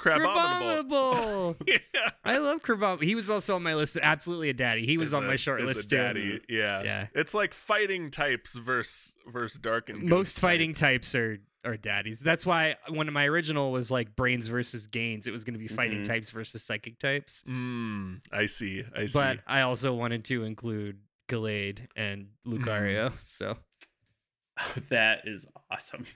[0.00, 1.56] Crabominable.
[1.56, 1.56] Crabominable.
[1.94, 2.10] yeah.
[2.24, 3.02] I love Crabominable.
[3.02, 3.98] He was also on my list.
[4.02, 4.86] Absolutely a daddy.
[4.86, 5.96] He was Is on a- my short is a list too.
[5.96, 6.40] daddy.
[6.48, 6.82] Yeah.
[6.82, 7.06] Yeah.
[7.14, 11.12] It's like fighting types versus versus dark and Most ghost fighting types.
[11.12, 12.20] types are are daddies.
[12.20, 15.58] That's why one of my original was like brains versus gains, it was going to
[15.60, 16.04] be fighting Mhm.
[16.06, 17.44] types versus psychic types.
[17.46, 18.82] Mm, I see.
[18.96, 19.18] I see.
[19.18, 23.12] But I also wanted to include Gallade and Lucario.
[23.26, 23.58] So
[24.88, 26.06] that is awesome.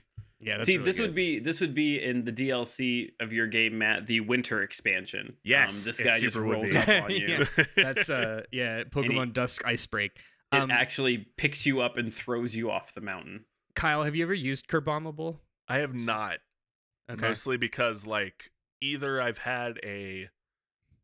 [0.45, 1.03] Yeah, that's See, really this good.
[1.07, 5.35] would be this would be in the DLC of your game, Matt, the Winter expansion.
[5.43, 6.77] Yes, um, this guy just rolls be.
[6.77, 7.45] up on you.
[7.57, 7.65] Yeah.
[7.75, 10.11] that's uh yeah Pokemon Dusk Icebreak.
[10.51, 13.45] It Um, actually picks you up and throws you off the mountain.
[13.75, 15.39] Kyle, have you ever used Crabominable?
[15.67, 16.37] I have not.
[17.11, 17.19] Okay.
[17.21, 20.29] Mostly because like either I've had a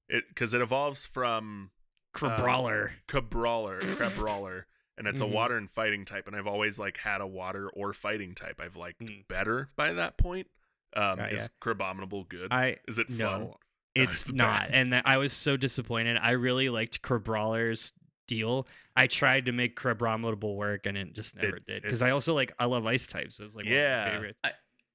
[0.08, 1.72] it because it evolves from
[2.16, 2.92] Crabrawler.
[3.08, 4.64] Cabrawler, Crabrawler,
[5.02, 5.26] and it's Mhm.
[5.26, 8.60] a water and fighting type, and I've always like had a water or fighting type.
[8.62, 9.28] I've liked Mm.
[9.28, 10.48] better by that point.
[10.96, 11.48] Um, Got is ya.
[11.60, 12.52] Crabominable good?
[12.54, 13.18] I is it fun?
[13.18, 13.58] no,
[13.96, 14.72] it's, it's not, bad.
[14.74, 16.18] and that I was so disappointed.
[16.18, 17.94] I really liked Crabrawler's
[18.28, 18.68] deal.
[18.96, 21.82] I tried to make Crabominable work, and it just never It- did.
[21.82, 23.40] Because I also like I love ice types.
[23.40, 24.06] It's like one of Yeah.
[24.06, 24.40] my favorites.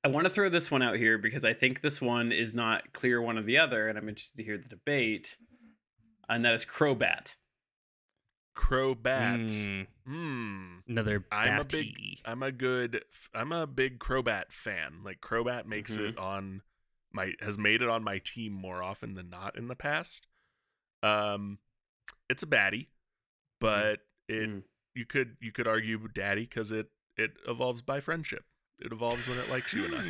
[0.04, 2.92] I want to throw this one out here because I think this one is not
[2.92, 5.36] clear one or the other, and I'm interested to hear the debate.
[6.28, 7.36] And that is Crobat.
[8.56, 9.50] Crobat.
[9.50, 10.76] Mm, Hmm.
[10.88, 11.84] another I'm a batty.
[12.16, 15.02] big I'm a good I'm a big Crobat fan.
[15.04, 16.08] Like Crobat makes Mhm.
[16.10, 16.62] it on
[17.12, 20.26] my has made it on my team more often than not in the past.
[21.02, 21.58] Um
[22.30, 22.88] it's a baddie,
[23.60, 24.62] but it Mm.
[24.94, 28.44] you could you could argue daddy cuz it it evolves by friendship.
[28.78, 30.06] It evolves when it likes you enough.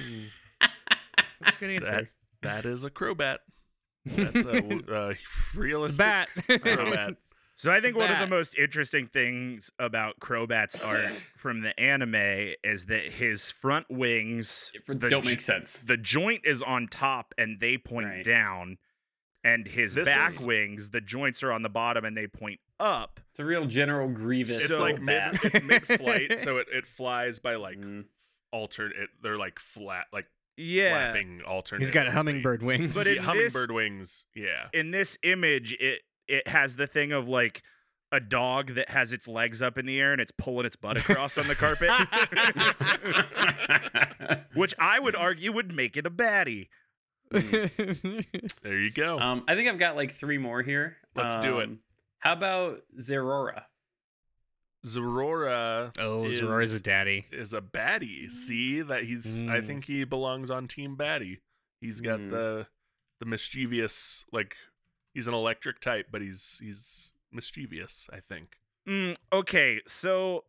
[1.40, 2.11] That's good answer.
[2.42, 3.38] That that is a Crobat.
[4.06, 5.16] That's a, w- a
[5.54, 6.28] realistic bat.
[6.37, 7.16] Crobat.
[7.56, 12.52] So I think one of the most interesting things about Crobat's art from the anime
[12.62, 15.82] is that his front wings the don't make sense.
[15.82, 18.24] the joint is on top and they point Right.
[18.24, 18.76] down
[19.42, 22.60] and his This back is- wings the joints are on the bottom and they point
[22.78, 24.50] up It's a real General Grievous.
[24.64, 28.04] It's So like mid, it's mid-flight, so it, it flies by like Mm.
[28.52, 30.26] alternate they're like flat like
[30.58, 31.80] yeah flapping alternate.
[31.80, 32.94] He's got hummingbird wings.
[32.96, 34.26] But yeah, in this- hummingbird wings.
[34.34, 34.68] Yeah.
[34.74, 37.62] in this image it it has the thing of like
[38.12, 40.96] a dog that has its legs up in the air and it's pulling its butt
[40.96, 41.90] across on the carpet
[44.54, 46.68] which i would argue would make it a baddie
[47.30, 49.18] There you go.
[49.18, 50.96] um, I think I've got like three more here.
[51.16, 51.64] Let's do it.
[51.64, 51.80] Um,
[52.20, 53.62] How about Zeraora?
[54.86, 57.26] Zeraora oh, is, Zeraora's a daddy.
[57.32, 58.30] is a baddie.
[58.30, 59.66] See that he's I Mm.
[59.66, 61.38] think he belongs on team baddie.
[61.80, 62.30] He's got Mm.
[62.30, 62.66] the
[63.18, 64.54] the mischievous like
[65.16, 68.59] he's an electric type, but he's he's mischievous, I think.
[68.88, 70.44] Mm, okay so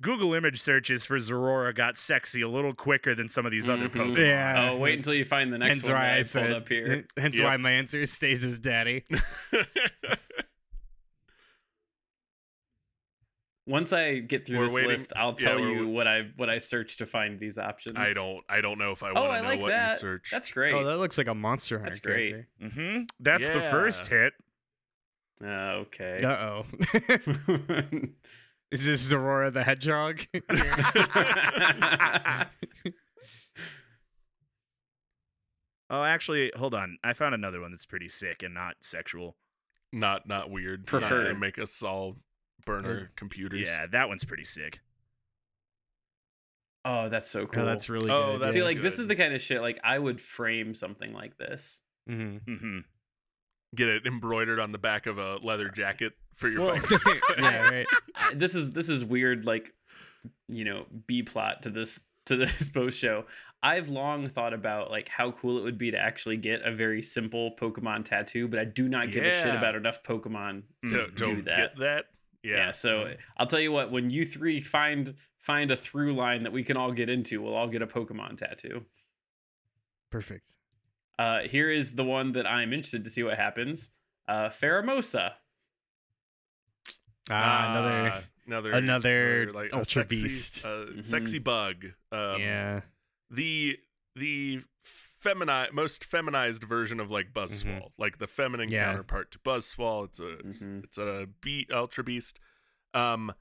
[0.00, 3.88] google image searches for zeraora got sexy a little quicker than some of these other
[3.88, 4.14] Mhm.
[4.14, 4.70] pokemon Yeah.
[4.70, 6.52] oh, wait until you find the next Hence one why I, I pulled said.
[6.52, 7.04] up here.
[7.16, 7.44] Hence Yep.
[7.44, 9.04] why my answer stays as daddy.
[13.70, 16.50] Once I get through We're this waiting- list, I'll tell we're- you what I what
[16.50, 17.96] I searched to find these options.
[17.96, 19.92] I don't I don't know if I want Oh, to I know like what that.
[19.92, 20.30] you searched.
[20.32, 20.74] That's great.
[20.74, 21.90] Oh, that looks like a Monster Hunter.
[21.90, 22.30] That's great.
[22.60, 22.68] character.
[22.68, 24.32] hmm that's the first hit
[25.42, 26.20] Uh, okay.
[26.22, 26.66] Uh oh.
[28.72, 30.20] Is this Zeraora the Hedgehog?
[35.90, 39.36] oh actually hold on i found another one that's pretty sick and not sexual
[39.92, 40.82] not not weird.
[40.82, 41.24] Not Preferred.
[41.26, 42.16] gonna make us all
[42.64, 43.60] burner computers.
[43.62, 44.80] yeah that one's pretty sick
[46.84, 47.62] oh, that's so cool.
[47.62, 48.40] oh, that's really Oh, good.
[48.42, 48.64] that's See, yeah.
[48.64, 51.80] like this is the kind of shit like I would frame something like this.
[52.08, 52.40] Mhm.
[52.44, 52.78] hmm
[53.74, 57.22] Get it embroidered on the back of a leather jacket for your Well, bike.
[57.38, 57.86] yeah, right.
[58.34, 59.72] This is this is weird like
[60.48, 63.24] you know b plot to this to this post show
[63.62, 67.02] i've long thought about like how cool it would be to actually get a very
[67.02, 71.10] simple pokemon tattoo but i do not give a shit about enough pokemon to, to
[71.12, 72.04] to do that get that.
[72.42, 72.56] Yeah.
[72.56, 72.72] Yeah.
[72.72, 76.62] so i'll tell you what when you three find find a through line that we
[76.62, 78.84] can all get into we'll all get a pokemon tattoo
[80.10, 80.52] Perfect.
[81.18, 83.90] uh here is the one that i'm interested to see what happens
[84.28, 85.32] uh Pheromosa.
[87.30, 88.10] Ah, another.
[88.12, 90.64] Ah, another another like Ultra sexy, Beast.
[90.64, 91.04] uh, Mhm.
[91.04, 91.86] sexy bug.
[92.10, 92.80] Um, yeah.
[93.30, 93.78] the
[94.16, 94.62] the
[95.22, 98.74] femini- most feminized version of like Buzzwole, like the feminine Mm-hmm.
[98.74, 98.84] Yeah.
[98.86, 100.04] counterpart to Buzzwole.
[100.06, 100.84] It's a it's, Mhm.
[100.84, 102.38] it's a beat Ultra Beast.
[102.94, 103.32] Um,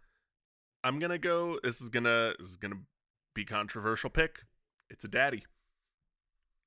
[0.83, 1.59] I'm gonna go.
[1.63, 2.81] This is gonna this is gonna
[3.33, 4.43] be controversial pick.
[4.89, 5.45] It's a daddy.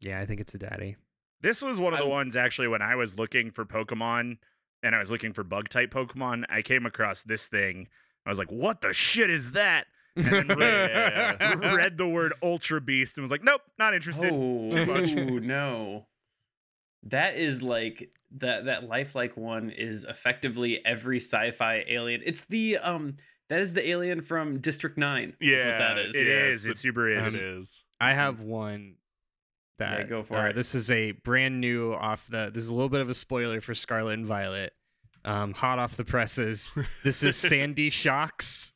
[0.01, 0.97] Yeah, I think it's a daddy.
[1.41, 4.39] This was one of the I- ones actually when I was looking for Pokemon
[4.83, 7.89] and I was looking for bug type Pokemon, I came across this thing.
[8.27, 9.87] I was like, what the shit is that?
[10.17, 11.41] And then read,
[11.75, 14.31] read the word Ultra Beast and was like, nope, not interested.
[14.33, 15.13] Oh, much.
[15.13, 16.07] ooh, no.
[17.05, 22.21] That is like that that lifelike one is effectively every sci-fi alien.
[22.25, 23.17] It's the um
[23.49, 25.35] that is the alien from District 9.
[25.41, 26.17] Yeah, That's what that is.
[26.17, 26.65] It Yeah, is.
[26.67, 27.35] it's It super is.
[27.35, 27.85] It is.
[28.01, 28.95] I have one
[29.79, 30.55] that Yeah, go for uh, it.
[30.57, 32.51] This is a brand new off the.
[32.55, 34.73] This is a little bit of a spoiler for Scarlet and Violet.
[35.25, 36.71] Um, hot off the presses.
[37.05, 38.73] This is Sandy Shocks.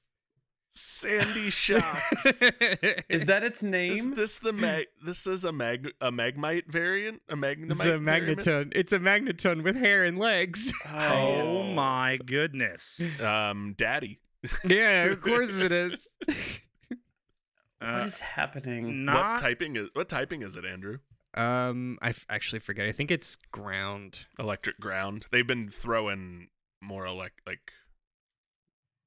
[0.76, 2.26] Sandy Shocks.
[3.08, 4.10] Is that its name?
[4.12, 4.86] Is this the mag?
[5.04, 7.22] This is a mag a magmite variant.
[7.28, 7.70] A magnemite.
[7.72, 8.38] It's a variant?
[8.40, 8.72] magneton.
[8.74, 10.72] It's a magneton with hair and legs.
[10.88, 13.02] Oh my goodness.
[13.20, 14.20] Um, daddy.
[14.64, 16.08] yeah, of course it is.
[17.78, 19.04] what Uh, is happening?
[19.04, 19.88] not what typing is?
[19.94, 20.98] What typing is it, Andrew?
[21.34, 22.86] Um, I f- actually forget.
[22.86, 24.26] I think it's ground.
[24.38, 25.26] Electric ground.
[25.30, 26.48] They've been throwing
[26.80, 27.72] more elect like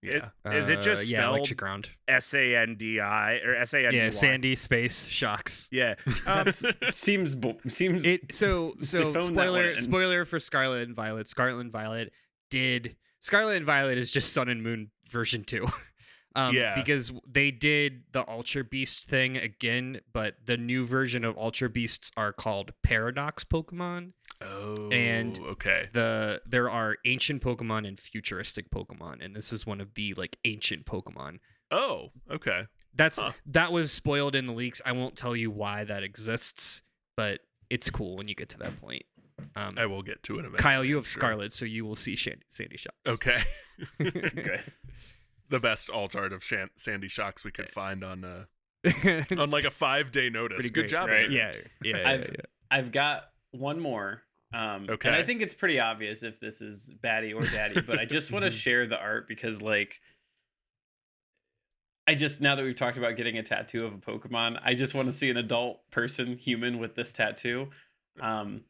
[0.02, 0.30] Yeah.
[0.52, 1.90] Is it just Uh, yeah, electric ground?
[2.08, 4.04] S A N D I or S A N D Y?
[4.06, 5.68] Yeah, Sandy space shocks.
[5.72, 5.96] Yeah.
[6.26, 6.48] Um,
[6.92, 11.28] seems bo- seems It so so phoned that one spoiler spoiler for Scarlet and Violet.
[11.28, 12.14] Scarlet and Violet
[12.50, 15.68] did Scarlet and Violet is just Sun and Moon version two.
[16.36, 16.76] Um, Yeah.
[16.76, 22.12] because they did the Ultra Beast thing again, but the new version of Ultra Beasts
[22.16, 24.14] are called Paradox Pokemon.
[24.42, 24.90] Oh.
[24.92, 25.90] And- okay.
[25.94, 30.38] The there are ancient Pokemon and futuristic Pokemon, and this is one of the like
[30.46, 31.40] ancient Pokemon.
[31.72, 32.10] Oh.
[32.32, 32.64] Okay.
[32.96, 33.32] That's Huh.
[33.48, 34.82] that was spoiled in the leaks.
[34.86, 36.82] I won't tell you why that exists,
[37.16, 39.04] but it's cool when you get to that point.
[39.56, 40.58] Um, I will get to it eventually.
[40.58, 41.20] Kyle, you have sure.
[41.22, 42.98] Scarlet, so you will see Shandy, Sandy Shocks.
[43.08, 43.42] Okay.
[44.00, 44.72] good.
[45.50, 48.46] the best alt art of Shan- Sandy Shocks we could find on uh
[48.84, 50.58] It's on like a five day notice.
[50.58, 51.24] pretty Good great, job, right?
[51.26, 51.38] Andrew.
[51.38, 51.52] yeah,
[51.84, 52.46] yeah, yeah, I've- yeah.
[52.72, 54.22] I've got one more.
[54.54, 58.06] Um, And I think it's pretty obvious if this is Batty or Daddy, but I
[58.06, 60.00] just want to share the art because, like,
[62.08, 64.96] I just, now that we've talked about getting a tattoo of a Pokemon, I just
[64.96, 67.70] want to see an adult person, human, with this tattoo.
[68.20, 68.62] Um,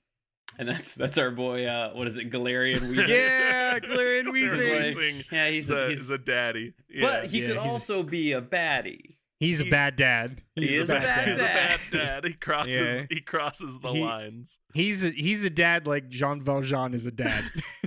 [0.57, 3.07] and that's that's our boy, uh, what is it, Galarian Weezing?
[3.07, 4.95] Yeah, Galarian Galarian Weezing.
[4.95, 5.31] Weezing.
[5.31, 6.73] Yeah, he's He's a, a, he's, he's a daddy.
[6.89, 7.01] Yeah.
[7.21, 9.15] but he Yeah, could he's- also be a baddie.
[9.39, 10.41] He's a bad dad.
[10.56, 11.80] He He's is a bad He's a dad.
[11.91, 12.25] bad dad.
[12.28, 13.04] He crosses Yeah.
[13.10, 14.60] he crosses the He- lines.
[14.73, 17.43] He's a, he's a dad like Jean Valjean is a dad.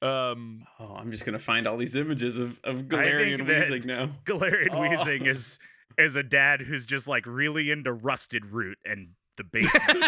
[0.01, 3.67] Um Oh, I'm just gonna find all these images of, of I Galarian think that-
[3.71, 4.11] Weezing now.
[4.25, 4.77] Galarian Oh.
[4.81, 5.57] Weezing is
[5.97, 10.05] is a dad who's just like really into rusted root and the basement.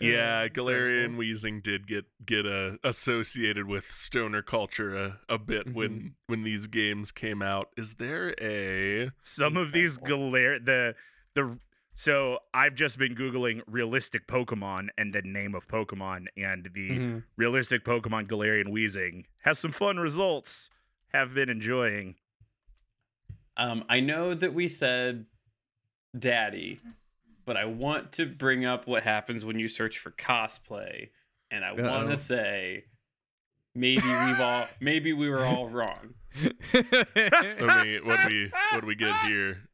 [0.00, 6.14] Yeah, Galarian Weezing did get get uh, associated with stoner culture a, a bit when
[6.26, 7.68] when these games came out.
[7.76, 10.94] Is there a Some of these Galar the
[11.34, 11.58] the
[11.94, 17.22] so I've just been googling realistic Pokemon and the name of Pokemon and the Mhm.
[17.36, 20.70] realistic Pokemon Galarian Weezing has some fun results.
[21.12, 22.14] Have been enjoying.
[23.58, 25.26] Um, I know that we said
[26.18, 26.80] daddy,
[27.44, 31.10] but I want to bring up what happens when you search for cosplay,
[31.50, 32.84] and I want to say
[33.74, 36.14] maybe we've all maybe we were all wrong.
[36.74, 39.68] I mean, what do we what do we get here?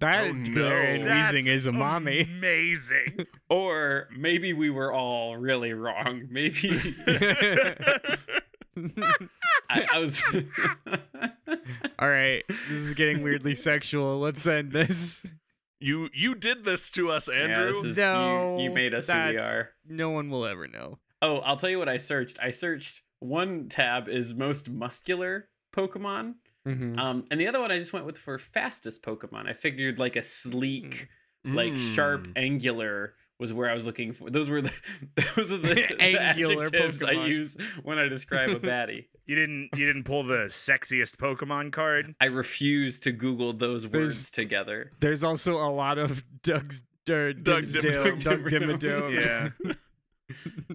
[0.00, 0.50] that Oh, no.
[0.50, 2.22] Galarian That's is a mommy.
[2.22, 3.26] Amazing.
[3.50, 6.28] Or maybe we were all really wrong.
[6.30, 6.94] Maybe
[9.68, 10.22] I, I was
[11.98, 14.20] All right, this is getting weirdly sexual.
[14.20, 15.24] Let's end this.
[15.80, 17.72] You you did this to us, Andrew.
[17.82, 19.70] this is- No, you, you made us who we are.
[19.88, 20.98] No one will ever know.
[21.22, 22.38] Oh, I'll tell you what I searched.
[22.42, 26.34] I searched one tab is most muscular Pokemon.
[26.66, 26.98] Mhm.
[26.98, 29.48] Um, and the other one I just went with for fastest Pokemon.
[29.48, 31.08] I figured like a sleek,
[31.44, 32.32] like sharp, Mm.
[32.36, 34.28] angular was where I was looking for.
[34.28, 34.72] Those were the
[35.36, 39.06] those are the, the Angular adjectives I use when I describe a baddie.
[39.30, 42.16] You didn't you didn't pull the sexiest Pokemon card?
[42.20, 44.90] I refuse to Google those words There's- together.
[44.98, 48.22] There's also a lot of Doug's er, Doug Dimsdale, Dimmadome.
[48.24, 49.54] Doug Dimmadome.
[49.64, 49.74] Yeah.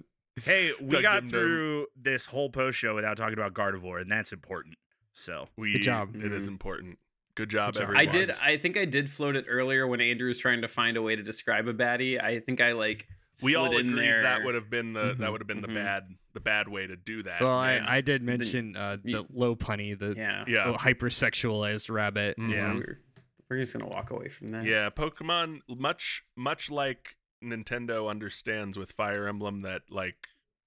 [0.42, 1.30] Hey, we Doug got Dimmadome.
[1.30, 4.76] through this whole post show without talking about Gardevoir, and that's important.
[5.12, 6.14] So We, Good job.
[6.16, 6.98] It is important.
[7.34, 7.82] Good job, Good job.
[7.90, 8.06] everyone.
[8.08, 8.30] I did.
[8.42, 11.16] I think I did float it earlier when Andrew was trying to find a way
[11.16, 12.22] to describe a baddie.
[12.22, 13.06] I think I like.
[13.42, 14.22] We all slid in agreed there.
[14.22, 15.74] that would have been the that Mhm, would have been the mhm.
[15.74, 17.40] bad the bad way to do that.
[17.40, 20.44] Well, and- I, I did mention uh, the you- Lopunny, the Yeah.
[20.46, 20.76] yeah.
[20.78, 22.36] hypersexualized rabbit.
[22.38, 22.50] Mhm.
[22.52, 22.74] Yeah.
[22.74, 23.00] We're,
[23.48, 24.64] we're just gonna walk away from that.
[24.64, 30.16] Yeah, Pokemon much much like Nintendo understands with Fire Emblem that like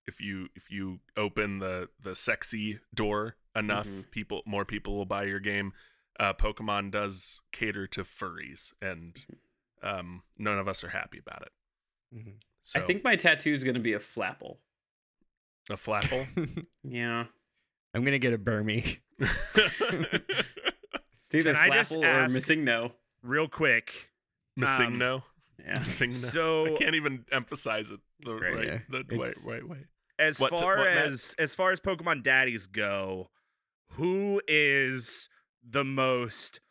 [0.08, 4.10] if you if you open the the sexy door enough, Mhm.
[4.12, 5.74] people more people will buy your game.
[6.20, 9.26] Uh, Pokemon does cater to furries, and
[9.82, 11.52] um, none of us are happy about it.
[12.70, 14.58] So I think my tattoo is gonna be a flapple.
[15.72, 16.28] a flapple.
[16.84, 17.26] Yeah.
[17.96, 18.98] I'm gonna get a Burmy.
[21.32, 22.92] It's either Can flapple or missing no.
[23.24, 24.10] real quick,
[24.58, 25.24] um, MissingNo,
[25.60, 25.76] Yeah.
[25.78, 26.12] MissingNo.
[26.14, 28.80] so I can't even emphasize it the Right, right, yeah.
[28.90, 29.86] the right, It's- right way.
[30.20, 31.08] as What- far what, Matt?
[31.08, 33.30] as as far as Pokemon daddies go,
[33.94, 35.30] who is
[35.64, 36.62] the most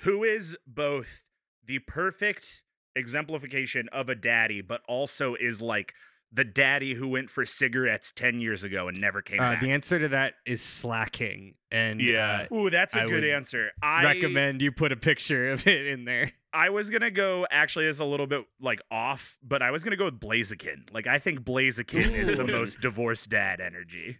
[0.00, 1.22] who is both
[1.64, 2.62] the perfect
[2.96, 5.94] exemplification of a daddy, but also is like
[6.32, 9.60] the daddy who went for cigarettes 10 years ago and never came Uh, back.
[9.60, 12.46] the answer to that is Slaking, and Yeah.
[12.50, 13.70] uh, Ooh, that's a I good answer.
[13.80, 16.32] I recommend you put a picture of it in there.
[16.52, 17.46] I was gonna go.
[17.50, 20.92] Actually, it's a little bit like off, but I was gonna go with Blaziken.
[20.92, 24.18] Like I think Blaziken is the most divorced dad energy.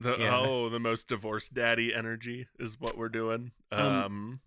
[0.00, 0.36] The Yeah.
[0.38, 3.50] oh, the most divorced daddy energy is what we're doing.
[3.72, 4.40] Um, Um,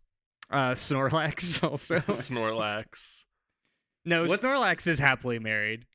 [0.49, 1.99] Uh, Snorlax also.
[1.99, 3.25] Snorlax.
[4.09, 5.85] No, What's- Snorlax is happily married.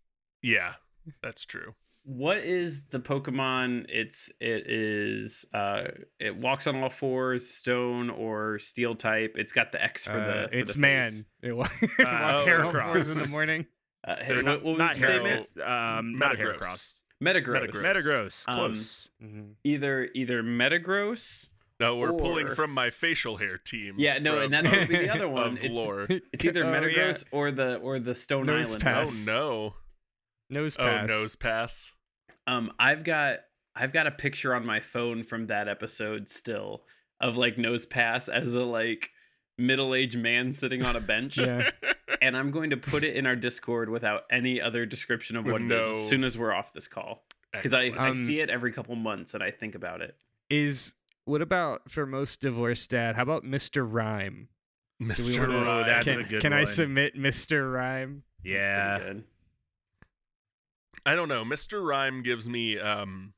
[0.43, 0.75] Yeah,
[1.23, 1.75] that's true.
[2.05, 3.87] what is the Pokemon?
[3.89, 5.85] It's it is uh
[6.21, 9.37] it walks on all fours, stone or steel type.
[9.37, 11.05] It's got the X for the Uh, for it's the man.
[11.05, 11.25] face.
[11.43, 13.67] It wa- Uh, walks on all fours in the morning.
[14.07, 16.59] Uh, hey, not, what, what not would you say, um, not Metagross.
[16.59, 17.03] Heracross.
[17.23, 17.71] Metagross.
[17.71, 17.83] Metagross.
[17.83, 19.09] Metagross, Um, close.
[19.65, 21.49] Either either Metagross.
[21.81, 23.97] No, we're pulling from my facial hair team.
[23.99, 25.59] Yeah, no, from- and that would be the other one.
[25.61, 26.07] It's, lore.
[26.33, 26.81] it's either Oh, yeah.
[26.81, 28.83] Metagross or the or the Stone Nose Island.
[28.83, 29.09] pass.
[29.09, 29.25] Oh one.
[29.25, 29.75] no!
[30.53, 30.77] Nosepass.
[30.79, 31.09] Oh, pass.
[31.09, 31.93] nose pass.
[32.47, 33.39] Um, I've got
[33.75, 36.85] I've got a picture on my phone from that episode still
[37.21, 39.11] of like Nosepass as a like
[39.59, 41.39] middle aged man sitting on a bench.
[41.39, 41.71] Yeah.
[42.23, 45.53] and I'm going to put it in our Discord without any other description of With
[45.53, 47.25] what it is as soon as we're off this call.
[47.53, 48.01] Because I, Excellent.
[48.01, 50.17] I Um, see it every couple months and I think about it.
[50.51, 50.95] Is
[51.25, 53.17] what about for most divorced dad?
[53.17, 53.87] How about Mr.
[53.91, 54.49] Rime?
[55.03, 55.41] Mr.
[55.41, 55.87] wanna- Ryan.
[55.87, 57.73] that's can, a good Can I submit Mr.
[57.73, 58.23] Rime?
[58.43, 59.15] Yeah.
[61.07, 61.45] I don't know.
[61.45, 61.85] Mr.
[61.87, 63.35] Rime gives me um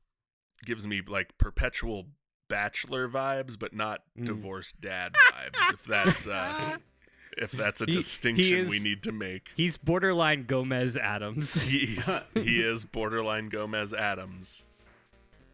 [0.65, 2.07] gives me like perpetual
[2.49, 4.25] bachelor vibes, but not Mm.
[4.25, 5.73] divorced dad vibes.
[5.73, 6.77] If that's uh
[7.37, 9.49] if that's a He- he distinction we need to make.
[9.55, 11.61] He's borderline Gomez Addams.
[11.63, 14.63] He's he is borderline Gomez Addams.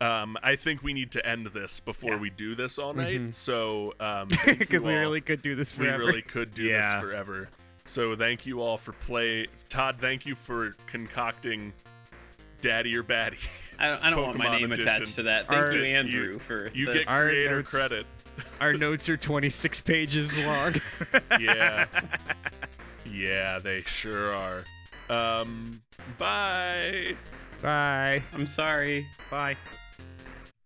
[0.04, 2.20] Um, I think we need to end this before Yeah.
[2.20, 3.20] we do this all night.
[3.22, 3.34] Mhm.
[3.34, 6.06] So, um, Because you we really could do this we forever.
[6.06, 6.96] really could do Yeah.
[6.96, 7.50] this forever.
[7.86, 9.48] So thank you all for play.
[9.70, 11.74] Todd, thank you for concocting
[12.62, 13.38] Daddy or Batty.
[13.80, 14.88] I don't, I don't want my name edition.
[14.90, 15.48] attached to that.
[15.48, 16.96] Thank Our- you, You- Andrew, for You this.
[17.06, 18.06] get Our creator notes- credit.
[18.60, 20.76] Our notes are 26 pages long.
[21.40, 21.86] Yeah.
[23.12, 24.64] yeah, they sure are.
[25.10, 25.82] Um,
[26.18, 27.16] bye.
[27.62, 28.24] Bye.
[28.34, 29.06] I'm sorry.
[29.30, 29.56] Bye.